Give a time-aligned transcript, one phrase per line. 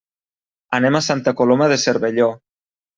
[0.79, 2.35] Anem a Santa Coloma de Cervelló.